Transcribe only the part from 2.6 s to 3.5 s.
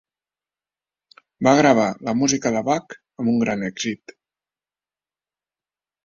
Bach amb un